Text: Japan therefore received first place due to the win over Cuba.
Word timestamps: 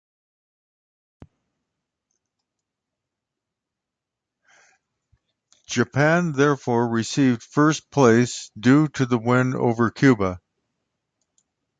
Japan 5.67 6.31
therefore 6.31 6.89
received 6.89 7.43
first 7.43 7.91
place 7.91 8.49
due 8.59 8.87
to 8.87 9.05
the 9.05 9.19
win 9.19 9.53
over 9.53 9.91
Cuba. 9.91 10.39